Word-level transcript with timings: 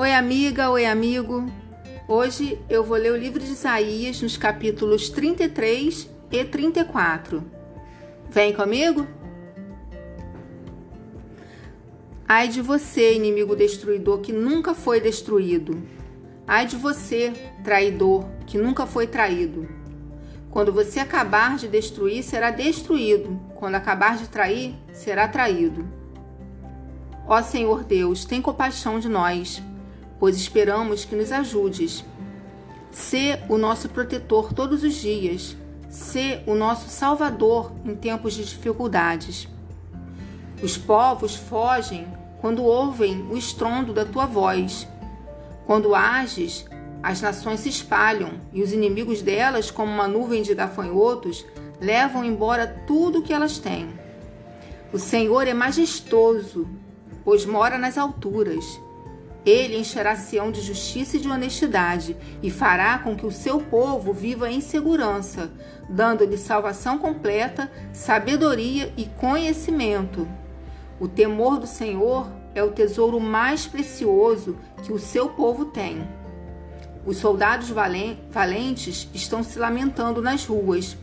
Oi, 0.00 0.14
amiga, 0.14 0.70
oi, 0.70 0.86
amigo. 0.86 1.44
Hoje 2.08 2.58
eu 2.70 2.82
vou 2.82 2.96
ler 2.96 3.12
o 3.12 3.16
livro 3.18 3.38
de 3.38 3.52
Isaías 3.52 4.22
nos 4.22 4.34
capítulos 4.34 5.10
33 5.10 6.08
e 6.32 6.42
34. 6.42 7.44
Vem 8.30 8.54
comigo? 8.54 9.06
Ai 12.26 12.48
de 12.48 12.62
você, 12.62 13.12
inimigo 13.12 13.54
destruidor 13.54 14.20
que 14.20 14.32
nunca 14.32 14.72
foi 14.72 15.02
destruído. 15.02 15.82
Ai 16.46 16.64
de 16.64 16.76
você, 16.76 17.34
traidor 17.62 18.24
que 18.46 18.56
nunca 18.56 18.86
foi 18.86 19.06
traído. 19.06 19.68
Quando 20.50 20.72
você 20.72 20.98
acabar 20.98 21.58
de 21.58 21.68
destruir, 21.68 22.22
será 22.22 22.50
destruído. 22.50 23.38
Quando 23.54 23.74
acabar 23.74 24.16
de 24.16 24.30
trair, 24.30 24.74
será 24.94 25.28
traído. 25.28 25.86
Ó 27.28 27.42
Senhor 27.42 27.84
Deus, 27.84 28.24
tem 28.24 28.40
compaixão 28.40 28.98
de 28.98 29.06
nós 29.06 29.62
pois 30.20 30.36
esperamos 30.36 31.06
que 31.06 31.16
nos 31.16 31.32
ajudes. 31.32 32.04
Sê 32.92 33.40
o 33.48 33.56
nosso 33.56 33.88
protetor 33.88 34.52
todos 34.52 34.84
os 34.84 34.94
dias, 34.94 35.56
sê 35.88 36.42
o 36.46 36.54
nosso 36.54 36.90
salvador 36.90 37.72
em 37.84 37.96
tempos 37.96 38.34
de 38.34 38.44
dificuldades. 38.44 39.48
Os 40.62 40.76
povos 40.76 41.34
fogem 41.34 42.06
quando 42.40 42.62
ouvem 42.62 43.26
o 43.30 43.36
estrondo 43.36 43.94
da 43.94 44.04
tua 44.04 44.26
voz. 44.26 44.86
Quando 45.66 45.94
ages, 45.94 46.66
as 47.02 47.22
nações 47.22 47.60
se 47.60 47.70
espalham 47.70 48.32
e 48.52 48.62
os 48.62 48.72
inimigos 48.72 49.22
delas, 49.22 49.70
como 49.70 49.90
uma 49.90 50.06
nuvem 50.06 50.42
de 50.42 50.54
gafanhotos, 50.54 51.46
levam 51.80 52.24
embora 52.24 52.66
tudo 52.86 53.20
o 53.20 53.22
que 53.22 53.32
elas 53.32 53.58
têm. 53.58 53.88
O 54.92 54.98
Senhor 54.98 55.46
é 55.46 55.54
majestoso, 55.54 56.68
pois 57.24 57.46
mora 57.46 57.78
nas 57.78 57.96
alturas 57.96 58.64
ele 59.44 59.78
encherá 59.78 60.16
Sião 60.16 60.50
de 60.50 60.60
justiça 60.60 61.16
e 61.16 61.20
de 61.20 61.28
honestidade 61.28 62.16
e 62.42 62.50
fará 62.50 62.98
com 62.98 63.16
que 63.16 63.24
o 63.24 63.32
seu 63.32 63.58
povo 63.58 64.12
viva 64.12 64.50
em 64.50 64.60
segurança, 64.60 65.50
dando-lhe 65.88 66.36
salvação 66.36 66.98
completa, 66.98 67.70
sabedoria 67.92 68.92
e 68.96 69.06
conhecimento. 69.06 70.28
O 70.98 71.08
temor 71.08 71.58
do 71.58 71.66
Senhor 71.66 72.30
é 72.54 72.62
o 72.62 72.72
tesouro 72.72 73.18
mais 73.18 73.66
precioso 73.66 74.56
que 74.82 74.92
o 74.92 74.98
seu 74.98 75.30
povo 75.30 75.66
tem. 75.66 76.06
Os 77.06 77.16
soldados 77.16 77.70
valentes 77.70 79.08
estão 79.14 79.42
se 79.42 79.58
lamentando 79.58 80.20
nas 80.20 80.44
ruas. 80.44 80.98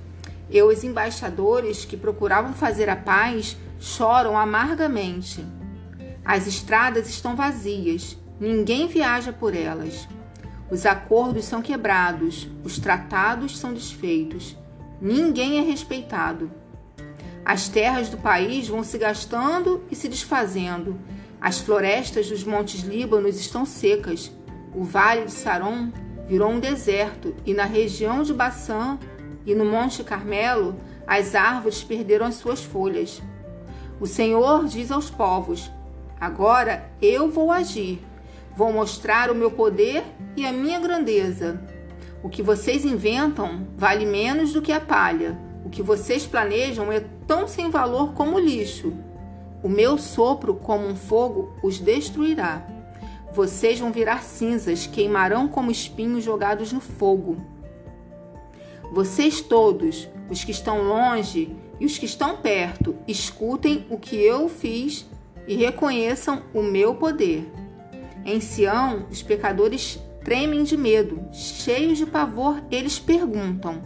E 0.50 0.62
os 0.62 0.84
embaixadores 0.84 1.84
que 1.84 1.98
procuravam 1.98 2.54
fazer 2.54 2.88
a 2.88 2.96
paz 2.96 3.58
choram 3.80 4.38
amargamente. 4.38 5.44
As 6.24 6.46
estradas 6.46 7.10
estão 7.10 7.36
vazias 7.36 8.18
Ninguém 8.40 8.88
viaja 8.88 9.34
por 9.34 9.56
elas. 9.56 10.08
Os 10.70 10.86
acordos 10.86 11.46
são 11.46 11.62
quebrados, 11.62 12.48
os 12.64 12.78
tratados 12.78 13.58
são 13.58 13.74
desfeitos. 13.74 14.56
Ninguém 15.02 15.58
é 15.58 15.62
respeitado. 15.62 16.52
As 17.44 17.68
terras 17.68 18.10
do 18.10 18.18
país 18.18 18.68
vão 18.68 18.84
se 18.84 18.98
gastando 18.98 19.84
e 19.90 19.96
se 19.96 20.08
desfazendo. 20.08 21.00
As 21.42 21.60
florestas 21.60 22.30
dos 22.30 22.44
montes 22.44 22.82
Líbanos 22.82 23.40
estão 23.40 23.66
secas. 23.66 24.32
O 24.76 24.84
vale 24.84 25.26
de 25.26 25.32
Saron 25.32 25.92
virou 26.28 26.52
um 26.52 26.60
deserto 26.60 27.34
e 27.46 27.54
na 27.54 27.64
região 27.64 28.22
de 28.22 28.34
Baçã 28.34 29.00
e 29.46 29.56
no 29.56 29.66
Monte 29.66 30.04
Carmelo 30.04 30.76
as 31.08 31.34
árvores 31.34 31.84
perderam 31.84 32.26
as 32.26 32.36
suas 32.36 32.64
folhas. 32.64 33.22
O 34.00 34.06
Senhor 34.06 34.66
diz 34.66 34.92
aos 34.92 35.10
povos: 35.10 35.72
Agora 36.20 36.92
eu 37.02 37.32
vou 37.32 37.52
agir 37.52 38.06
Vou 38.58 38.74
mostrar 38.74 39.30
o 39.30 39.36
meu 39.36 39.52
poder 39.52 40.04
e 40.36 40.44
a 40.44 40.52
minha 40.52 40.80
grandeza. 40.80 41.62
O 42.24 42.28
que 42.28 42.42
vocês 42.42 42.84
inventam 42.84 43.68
vale 43.78 44.04
menos 44.04 44.52
do 44.52 44.64
que 44.64 44.72
a 44.72 44.82
palha. 44.82 45.40
O 45.64 45.70
que 45.70 45.84
vocês 45.84 46.26
planejam 46.26 46.92
é 46.92 47.02
tão 47.28 47.48
sem 47.48 47.70
valor 47.70 48.14
como 48.14 48.36
o 48.36 48.40
lixo. 48.40 48.94
O 49.62 49.70
meu 49.70 50.00
sopro, 50.00 50.56
como 50.56 50.88
um 50.88 50.96
fogo, 50.96 51.54
os 51.62 51.78
destruirá. 51.78 52.66
Vocês 53.32 53.80
vão 53.80 53.92
virar 53.92 54.24
cinzas, 54.24 54.88
queimarão 54.88 55.48
como 55.48 55.70
espinhos 55.70 56.24
jogados 56.24 56.74
no 56.74 56.82
fogo. 56.82 57.38
Vocês 58.92 59.40
todos, 59.40 60.10
os 60.32 60.44
que 60.44 60.50
estão 60.50 60.82
longe 60.82 61.56
e 61.80 61.86
os 61.86 62.00
que 62.00 62.08
estão 62.08 62.38
perto, 62.38 62.96
escutem 63.08 63.86
o 63.88 64.00
que 64.00 64.16
eu 64.16 64.50
fiz 64.50 65.06
e 65.48 65.56
reconheçam 65.56 66.42
o 66.56 66.64
meu 66.64 66.96
poder. 66.96 67.46
Em 68.30 68.42
Sião, 68.42 69.06
os 69.10 69.24
pecadores 69.24 69.98
tremem 70.22 70.66
de 70.66 70.76
medo, 70.76 71.30
cheios 71.32 71.98
de 71.98 72.06
pavor, 72.06 72.62
eles 72.70 73.00
perguntam: 73.00 73.82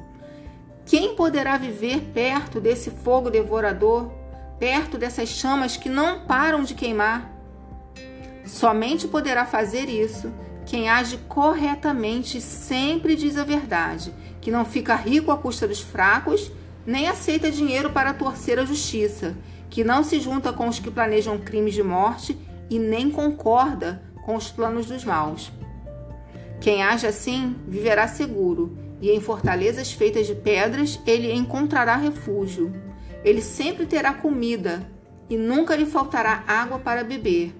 Quem 0.83 1.15
poderá 1.15 1.57
viver 1.59 2.01
perto 2.11 2.59
desse 2.59 2.89
fogo 2.89 3.29
devorador, 3.29 4.11
perto 4.57 4.97
dessas 4.97 5.29
chamas 5.29 5.77
que 5.77 5.87
não 5.87 6.21
param 6.21 6.63
de 6.63 6.73
queimar? 6.73 7.31
Somente 8.43 9.07
poderá 9.07 9.45
fazer 9.45 9.87
isso 9.87 10.33
quem 10.65 10.89
age 10.89 11.19
corretamente 11.27 12.39
e 12.39 12.41
sempre 12.41 13.15
diz 13.15 13.37
a 13.37 13.43
verdade, 13.43 14.11
que 14.41 14.49
não 14.49 14.65
fica 14.65 14.95
rico 14.95 15.29
à 15.29 15.37
custa 15.37 15.67
dos 15.67 15.81
fracos, 15.81 16.51
nem 16.83 17.07
aceita 17.07 17.51
dinheiro 17.51 17.91
para 17.91 18.11
torcer 18.11 18.57
a 18.57 18.65
justiça, 18.65 19.37
que 19.69 19.83
não 19.83 20.03
se 20.03 20.19
junta 20.19 20.51
com 20.51 20.67
os 20.67 20.79
que 20.79 20.89
planejam 20.89 21.37
crimes 21.37 21.75
de 21.75 21.83
morte 21.83 22.35
e 22.71 22.79
nem 22.79 23.11
concorda 23.11 24.09
com 24.23 24.35
os 24.35 24.51
planos 24.51 24.85
dos 24.85 25.03
maus. 25.03 25.51
Quem 26.59 26.83
age 26.83 27.07
assim 27.07 27.55
viverá 27.67 28.07
seguro, 28.07 28.77
e 29.01 29.09
em 29.09 29.19
fortalezas 29.19 29.91
feitas 29.91 30.27
de 30.27 30.35
pedras 30.35 30.99
ele 31.07 31.33
encontrará 31.33 31.95
refúgio. 31.95 32.71
Ele 33.23 33.41
sempre 33.41 33.85
terá 33.85 34.13
comida, 34.13 34.87
e 35.29 35.37
nunca 35.37 35.75
lhe 35.75 35.85
faltará 35.85 36.43
água 36.47 36.77
para 36.77 37.03
beber. 37.03 37.55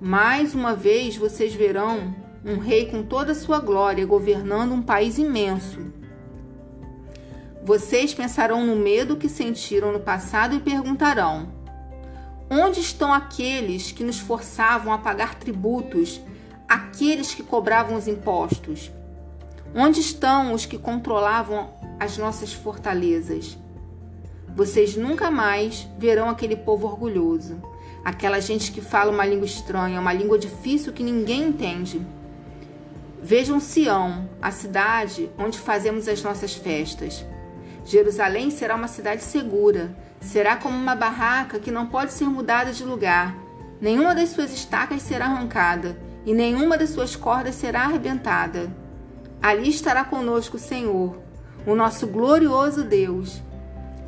Mais 0.00 0.54
uma 0.54 0.74
vez 0.74 1.16
vocês 1.16 1.54
verão 1.54 2.14
um 2.44 2.58
rei 2.58 2.86
com 2.86 3.02
toda 3.02 3.32
a 3.32 3.34
sua 3.34 3.58
glória 3.58 4.06
governando 4.06 4.72
um 4.72 4.82
país 4.82 5.18
imenso. 5.18 5.92
Vocês 7.64 8.14
pensarão 8.14 8.64
no 8.64 8.76
medo 8.76 9.16
que 9.16 9.28
sentiram 9.28 9.92
no 9.92 10.00
passado 10.00 10.54
e 10.54 10.60
perguntarão: 10.60 11.52
Onde 12.50 12.80
estão 12.80 13.12
aqueles 13.12 13.92
que 13.92 14.02
nos 14.02 14.18
forçavam 14.18 14.90
a 14.92 14.98
pagar 14.98 15.34
tributos, 15.34 16.20
aqueles 16.66 17.34
que 17.34 17.42
cobravam 17.42 17.96
os 17.96 18.08
impostos? 18.08 18.90
Onde 19.74 20.00
estão 20.00 20.54
os 20.54 20.64
que 20.64 20.78
controlavam 20.78 21.70
as 22.00 22.16
nossas 22.16 22.52
fortalezas? 22.54 23.58
Vocês 24.56 24.96
nunca 24.96 25.30
mais 25.30 25.86
verão 25.98 26.30
aquele 26.30 26.56
povo 26.56 26.86
orgulhoso, 26.86 27.62
aquela 28.02 28.40
gente 28.40 28.72
que 28.72 28.80
fala 28.80 29.12
uma 29.12 29.26
língua 29.26 29.44
estranha, 29.44 30.00
uma 30.00 30.12
língua 30.12 30.38
difícil 30.38 30.92
que 30.92 31.02
ninguém 31.02 31.48
entende. 31.48 32.00
Vejam 33.22 33.60
Sião, 33.60 34.26
a 34.40 34.50
cidade 34.50 35.28
onde 35.36 35.58
fazemos 35.58 36.08
as 36.08 36.22
nossas 36.22 36.54
festas. 36.54 37.26
Jerusalém 37.84 38.50
será 38.50 38.74
uma 38.74 38.88
cidade 38.88 39.22
segura, 39.22 39.94
será 40.20 40.56
como 40.56 40.76
uma 40.76 40.94
barraca 40.94 41.58
que 41.58 41.70
não 41.70 41.86
pode 41.86 42.12
ser 42.12 42.26
mudada 42.26 42.72
de 42.72 42.84
lugar. 42.84 43.36
Nenhuma 43.80 44.14
das 44.14 44.30
suas 44.30 44.52
estacas 44.52 45.02
será 45.02 45.26
arrancada, 45.26 45.98
e 46.26 46.34
nenhuma 46.34 46.76
das 46.76 46.90
suas 46.90 47.14
cordas 47.14 47.54
será 47.54 47.82
arrebentada. 47.82 48.70
Ali 49.40 49.68
estará 49.68 50.04
conosco 50.04 50.56
o 50.56 50.60
Senhor, 50.60 51.16
o 51.64 51.74
nosso 51.74 52.06
glorioso 52.06 52.82
Deus. 52.82 53.40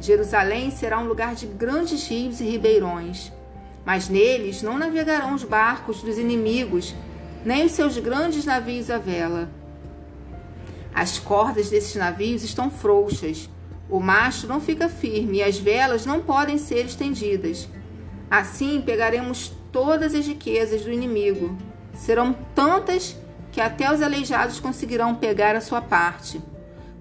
Jerusalém 0.01 0.71
será 0.71 0.99
um 0.99 1.07
lugar 1.07 1.35
de 1.35 1.47
grandes 1.47 2.09
rios 2.09 2.41
e 2.41 2.45
ribeirões, 2.45 3.33
mas 3.85 4.09
neles 4.09 4.63
não 4.63 4.79
navegarão 4.79 5.35
os 5.35 5.45
barcos 5.45 6.03
dos 6.03 6.19
inimigos, 6.19 6.95
nem 7.45 7.65
os 7.65 7.73
seus 7.73 7.97
grandes 7.99 8.45
navios 8.45 8.91
à 8.91 8.99
vela. 8.99 9.49
As 10.93 11.19
cordas 11.19 11.71
desses 11.71 11.95
navios 11.95 12.43
estão 12.43 12.71
frouxas, 12.71 13.49
o 13.91 13.99
mastro 13.99 14.49
não 14.49 14.61
fica 14.61 14.89
firme 14.89 15.39
e 15.39 15.43
as 15.43 15.59
velas 15.59 16.07
não 16.07 16.21
podem 16.21 16.57
ser 16.59 16.87
estendidas. 16.87 17.69
Assim 18.31 18.81
pegaremos 18.81 19.53
todas 19.73 20.15
as 20.15 20.27
riquezas 20.27 20.83
do 20.83 20.93
inimigo. 20.93 21.59
Serão 21.95 22.33
tantas 22.55 23.17
que 23.51 23.61
até 23.61 23.93
os 23.93 24.01
aleijados 24.01 24.61
conseguirão 24.61 25.17
pegar 25.17 25.57
a 25.57 25.61
sua 25.61 25.83
parte. 25.83 26.41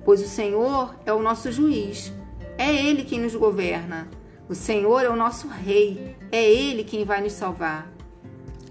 Pois 0.03 0.19
o 0.19 0.27
Senhor 0.27 0.95
é 1.05 1.13
o 1.13 1.21
nosso 1.21 1.51
juiz. 1.51 2.11
É 2.57 2.73
Ele 2.73 3.03
quem 3.03 3.19
nos 3.19 3.35
governa. 3.35 4.07
O 4.49 4.55
Senhor 4.55 5.01
é 5.01 5.09
o 5.09 5.15
nosso 5.15 5.47
rei. 5.47 6.15
É 6.31 6.43
Ele 6.43 6.83
quem 6.83 7.05
vai 7.05 7.21
nos 7.21 7.33
salvar. 7.33 7.87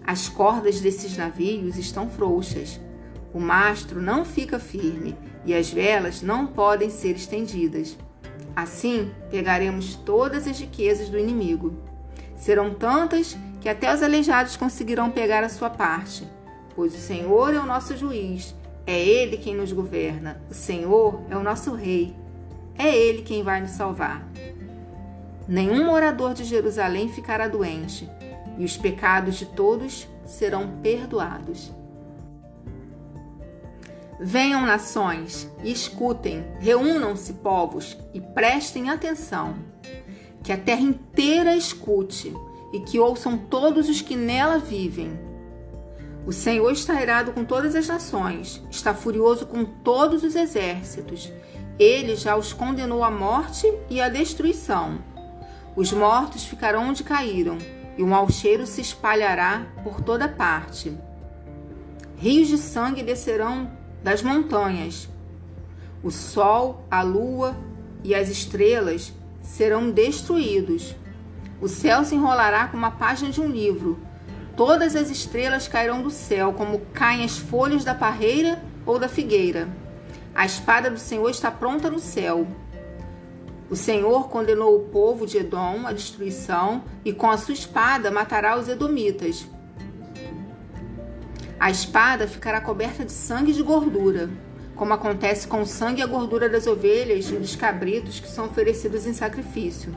As 0.05 0.29
cordas 0.29 0.81
desses 0.81 1.17
navios 1.17 1.77
estão 1.77 2.11
frouxas. 2.11 2.81
O 3.33 3.39
mastro 3.39 4.03
não 4.03 4.25
fica 4.25 4.59
firme 4.59 5.17
e 5.45 5.55
as 5.55 5.71
velas 5.71 6.21
não 6.21 6.47
podem 6.47 6.91
ser 6.91 7.15
estendidas. 7.15 7.97
Assim, 8.59 9.13
pegaremos 9.31 9.95
todas 9.95 10.45
as 10.49 10.59
riquezas 10.59 11.09
do 11.09 11.17
inimigo. 11.17 11.75
Serão 12.35 12.75
tantas 12.75 13.39
que 13.61 13.69
até 13.69 13.95
os 13.95 14.03
aleijados 14.03 14.57
conseguirão 14.57 15.13
pegar 15.13 15.45
a 15.45 15.49
sua 15.49 15.71
parte. 15.71 16.27
pois 16.75 16.93
o 16.93 16.99
Senhor 16.99 17.55
é 17.55 17.61
o 17.61 17.67
nosso 17.67 17.97
juiz, 17.97 18.57
é 18.85 19.01
Ele 19.01 19.37
quem 19.37 19.55
nos 19.55 19.71
governa, 19.71 20.43
o 20.51 20.55
Senhor 20.55 21.23
é 21.31 21.37
o 21.37 21.43
nosso 21.43 21.73
Rei, 21.73 22.13
é 22.77 22.93
Ele 22.93 23.23
quem 23.23 23.45
vai 23.45 23.61
nos 23.61 23.71
salvar. 23.73 24.27
Nenhum 25.47 25.87
morador 25.87 26.35
de 26.35 26.43
Jerusalém 26.43 27.09
ficará 27.09 27.47
doente, 27.47 28.11
e 28.59 28.65
os 28.65 28.77
pecados 28.77 29.37
de 29.37 29.47
todos 29.47 30.09
serão 30.27 30.81
perdoados. 30.83 31.73
Venham 34.21 34.67
nações 34.67 35.49
e 35.63 35.71
escutem, 35.71 36.45
reúnam-se 36.59 37.35
povos 37.35 37.97
e 38.13 38.21
prestem 38.21 38.91
atenção. 38.91 39.55
Que 40.43 40.53
a 40.53 40.57
terra 40.57 40.81
inteira 40.81 41.55
escute 41.55 42.35
e 42.73 42.81
que 42.81 42.99
ouçam 42.99 43.39
todos 43.39 43.89
os 43.89 44.03
que 44.03 44.17
nela 44.17 44.59
vivem. 44.59 45.19
O 46.27 46.33
Senhor 46.33 46.71
está 46.73 47.01
irado 47.01 47.33
com 47.33 47.45
todas 47.45 47.77
as 47.77 47.87
nações, 47.87 48.63
está 48.71 48.93
furioso 48.93 49.47
com 49.47 49.65
todos 49.65 50.25
os 50.25 50.35
exércitos. 50.35 51.33
Ele 51.79 52.17
já 52.17 52.37
os 52.37 52.53
condenou 52.53 53.05
à 53.05 53.11
morte 53.11 53.73
e 53.89 54.01
à 54.01 54.09
destruição. 54.09 54.99
Os 55.77 55.93
mortos 55.93 56.45
ficarão 56.45 56.89
onde 56.89 57.05
caíram, 57.05 57.57
e 57.97 58.03
o 58.03 58.07
mau 58.07 58.29
cheiro 58.29 58.67
se 58.67 58.81
espalhará 58.81 59.69
por 59.85 60.01
toda 60.01 60.29
parte. 60.29 60.93
Rios 62.17 62.49
de 62.49 62.59
sangue 62.59 63.03
descerão 63.05 63.78
das 64.03 64.23
montanhas. 64.23 65.09
O 66.03 66.11
sol, 66.11 66.85
a 66.91 67.03
lua 67.03 67.57
e 68.05 68.15
as 68.15 68.29
estrelas 68.29 69.13
serão 69.43 69.91
destruídos. 69.91 70.95
O 71.61 71.69
céu 71.69 72.05
se 72.05 72.15
enrolará 72.15 72.69
como 72.69 72.87
a 72.87 72.91
página 72.91 73.31
de 73.31 73.41
um 73.41 73.49
livro. 73.49 73.99
Todas 74.57 74.95
as 74.95 75.11
estrelas 75.11 75.67
cairão 75.67 76.03
do 76.03 76.11
céu, 76.11 76.53
como 76.53 76.81
caem 76.93 77.25
as 77.25 77.39
folhas 77.39 77.85
da 77.85 77.95
parreira 77.95 78.63
ou 78.87 78.99
da 78.99 79.09
figueira. 79.09 79.69
A 80.35 80.47
espada 80.47 80.91
do 80.91 80.99
Senhor 80.99 81.29
está 81.31 81.51
pronta 81.51 81.91
no 81.91 81.99
céu. 81.99 82.47
O 83.71 83.77
Senhor 83.77 84.29
condenou 84.29 84.77
o 84.77 84.85
povo 84.85 85.27
de 85.27 85.39
Edom 85.39 85.87
à 85.87 85.93
destruição 85.93 86.83
e 87.05 87.13
com 87.13 87.29
a 87.29 87.37
sua 87.37 87.55
espada 87.55 88.11
matará 88.11 88.59
os 88.59 88.69
edomitas. 88.69 89.47
A 91.61 91.71
espada 91.71 92.29
ficará 92.29 92.61
coberta 92.61 93.05
de 93.05 93.13
sangue 93.13 93.51
e 93.51 93.55
de 93.55 93.63
gordura, 93.63 94.31
como 94.77 94.95
acontece 94.95 95.49
com 95.49 95.63
o 95.63 95.67
sangue 95.67 96.01
e 96.01 96.05
a 96.05 96.07
gordura 96.07 96.49
das 96.49 96.69
ovelhas 96.69 97.29
e 97.31 97.35
dos 97.35 97.57
cabritos 97.57 98.21
que 98.21 98.29
são 98.31 98.47
oferecidos 98.47 99.07
em 99.07 99.13
sacrifício. 99.13 99.93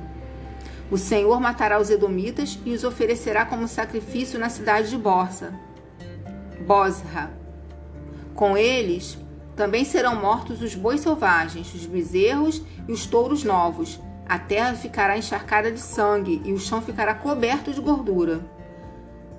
O 0.90 0.98
Senhor 0.98 1.40
matará 1.40 1.80
os 1.80 1.90
edomitas 1.90 2.58
e 2.66 2.74
os 2.74 2.84
oferecerá 2.84 3.46
como 3.46 3.68
sacrifício 3.68 4.40
na 4.40 4.50
cidade 4.50 4.90
de 4.90 4.98
Borsa, 4.98 5.54
Bosra. 6.66 7.32
Com 8.34 8.58
eles 8.58 9.18
também 9.56 9.86
serão 9.86 10.20
mortos 10.20 10.62
os 10.64 10.74
bois 10.74 11.02
selvagens, 11.02 11.74
os 11.76 11.86
bezerros 11.86 12.62
e 12.88 12.92
os 12.92 13.06
touros 13.06 13.44
novos. 13.44 14.00
A 14.28 14.40
terra 14.40 14.74
ficará 14.74 15.18
encharcada 15.18 15.72
de 15.72 15.80
sangue 15.80 16.42
e 16.44 16.54
o 16.54 16.60
chão 16.60 16.82
ficará 16.82 17.14
coberto 17.14 17.72
de 17.72 17.80
gordura. 17.80 18.42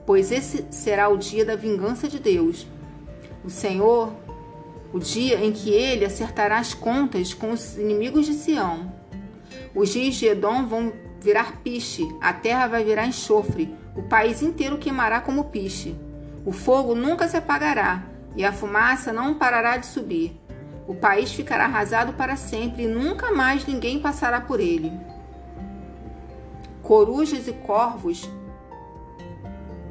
Pois 0.04 0.32
esse 0.32 0.66
será 0.70 1.08
o 1.08 1.16
dia 1.16 1.44
da 1.44 1.56
vingança 1.56 2.08
de 2.08 2.18
Deus. 2.18 2.66
O 3.44 3.50
Senhor, 3.50 4.12
o 4.92 4.98
dia 4.98 5.44
em 5.44 5.52
que 5.52 5.70
ele 5.70 6.04
acertará 6.04 6.58
as 6.58 6.74
contas 6.74 7.32
com 7.32 7.50
os 7.52 7.76
inimigos 7.78 8.26
de 8.26 8.34
Sião. 8.34 8.92
Os 9.74 9.90
dias 9.90 10.14
de 10.16 10.26
Edom 10.26 10.66
vão 10.66 10.92
virar 11.20 11.60
piche, 11.62 12.06
a 12.20 12.32
terra 12.32 12.66
vai 12.66 12.84
virar 12.84 13.06
enxofre, 13.06 13.74
o 13.96 14.02
país 14.02 14.42
inteiro 14.42 14.78
queimará 14.78 15.20
como 15.20 15.44
piche. 15.44 15.94
O 16.44 16.52
fogo 16.52 16.94
nunca 16.94 17.28
se 17.28 17.36
apagará 17.36 18.04
e 18.34 18.44
a 18.44 18.52
fumaça 18.52 19.12
não 19.12 19.34
parará 19.34 19.76
de 19.76 19.86
subir. 19.86 20.38
O 20.86 20.94
país 20.94 21.32
ficará 21.32 21.64
arrasado 21.64 22.12
para 22.14 22.36
sempre 22.36 22.84
e 22.84 22.88
nunca 22.88 23.30
mais 23.30 23.64
ninguém 23.64 24.00
passará 24.00 24.40
por 24.40 24.58
ele. 24.58 24.92
Corujas 26.82 27.46
e 27.46 27.52
corvos 27.52 28.28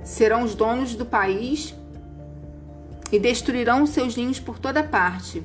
serão 0.03 0.43
os 0.43 0.55
donos 0.55 0.95
do 0.95 1.05
país 1.05 1.75
e 3.11 3.19
destruirão 3.19 3.85
seus 3.85 4.15
ninhos 4.15 4.39
por 4.39 4.57
toda 4.57 4.83
parte. 4.83 5.43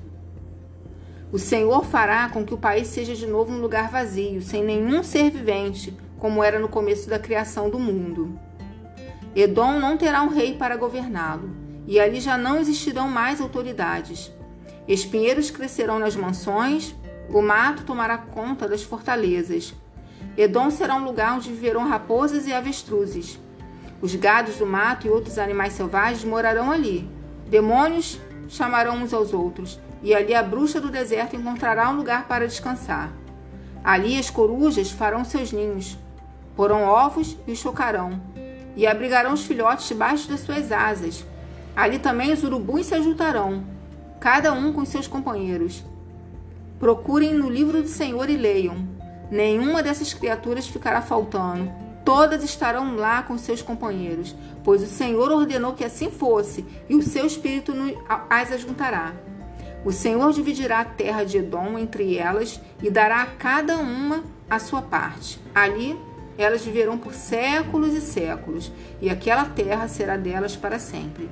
O 1.33 1.39
Senhor 1.39 1.85
fará 1.85 2.29
com 2.29 2.45
que 2.45 2.55
o 2.55 2.59
país 2.59 2.87
seja 2.87 3.15
de 3.15 3.27
novo 3.27 3.53
um 3.53 3.61
lugar 3.61 3.91
vazio, 3.91 4.41
sem 4.41 4.63
nenhum 4.65 5.03
ser 5.03 5.31
vivente, 5.31 5.97
como 6.19 6.43
era 6.43 6.59
no 6.59 6.69
começo 6.69 7.11
da 7.11 7.19
criação 7.19 7.69
do 7.69 7.79
mundo. 7.79 8.39
Edom 9.35 9.79
não 9.79 9.97
terá 9.97 10.23
um 10.23 10.29
rei 10.29 10.55
para 10.55 10.77
governá-lo, 10.77 11.51
e 11.87 12.01
ali 12.01 12.21
já 12.21 12.39
não 12.39 12.59
existirão 12.59 13.09
mais 13.09 13.41
autoridades. 13.41 14.33
Espinheiros 14.87 15.51
crescerão 15.51 15.99
nas 15.99 16.15
mansões, 16.15 16.95
o 17.29 17.43
mato 17.43 17.83
tomará 17.83 18.17
conta 18.17 18.69
das 18.69 18.83
fortalezas. 18.83 19.75
Edom 20.37 20.71
será 20.71 20.95
um 20.95 21.05
lugar 21.05 21.35
onde 21.35 21.51
viverão 21.51 21.89
raposas 21.89 22.47
e 22.47 22.53
avestruzes. 22.53 23.39
Os 24.01 24.15
gados 24.15 24.57
do 24.57 24.67
mato 24.67 25.07
e 25.07 25.11
outros 25.11 25.39
animais 25.39 25.73
selvagens 25.73 26.25
morarão 26.25 26.71
ali. 26.71 27.09
Demônios 27.49 28.21
chamarão 28.49 28.97
uns 28.97 29.15
aos 29.15 29.33
outros, 29.33 29.81
e 30.03 30.15
ali 30.15 30.35
a 30.35 30.43
bruxa 30.43 30.81
do 30.81 30.91
deserto 30.91 31.37
encontrará 31.37 31.89
um 31.91 31.97
lugar 31.97 32.29
para 32.29 32.47
descansar. 32.47 33.11
Ali 33.83 34.19
as 34.19 34.31
corujas 34.31 34.91
farão 34.91 35.25
seus 35.25 35.53
ninhos, 35.53 35.97
porão 36.55 36.83
ovos 36.83 37.37
e 37.47 37.53
os 37.53 37.59
chocarão, 37.59 38.21
e 38.77 38.87
abrigarão 38.87 39.33
os 39.33 39.45
filhotes 39.45 39.89
debaixo 39.89 40.29
das 40.29 40.41
suas 40.41 40.71
asas. 40.71 41.25
Ali 41.75 41.99
também 41.99 42.33
os 42.33 42.43
urubus 42.43 42.87
se 42.87 42.95
ajuntarão, 42.95 43.65
cada 44.21 44.53
um 44.53 44.73
com 44.73 44.85
seus 44.85 45.07
companheiros. 45.07 45.85
Procurem 46.79 47.33
no 47.33 47.49
livro 47.49 47.83
do 47.83 47.89
Senhor 47.89 48.29
e 48.29 48.37
leiam. 48.37 48.77
Nenhuma 49.31 49.83
dessas 49.83 50.13
criaturas 50.13 50.67
ficará 50.67 51.01
faltando. 51.01 51.71
Todas 52.07 52.45
estarão 52.45 52.95
lá 52.95 53.25
com 53.25 53.37
seus 53.37 53.61
companheiros, 53.61 54.33
pois 54.63 54.81
o 54.81 54.87
Senhor 54.87 55.29
ordenou 55.33 55.73
que 55.73 55.85
assim 55.85 56.09
fosse, 56.09 56.65
e 56.89 56.95
o 56.95 57.03
seu 57.03 57.27
espírito 57.27 57.73
as 58.31 58.53
ajuntará. 58.53 59.13
O 59.85 59.91
Senhor 59.91 60.33
dividirá 60.33 60.81
a 60.81 60.85
terra 60.85 61.25
de 61.25 61.39
Edom 61.39 61.77
entre 61.77 62.17
elas 62.17 62.61
e 62.81 62.91
dará 62.91 63.23
a 63.23 63.27
cada 63.27 63.77
uma 63.79 64.23
a 64.49 64.61
sua 64.61 64.83
parte. 64.83 65.41
Ali 65.53 65.99
elas 66.39 66.65
viverão 66.65 66.97
por 66.97 67.13
séculos 67.13 67.93
e 67.93 68.01
séculos, 68.01 68.71
e 69.01 69.11
aquela 69.11 69.45
terra 69.45 69.89
será 69.89 70.17
delas 70.17 70.55
para 70.55 70.79
sempre. 70.79 71.29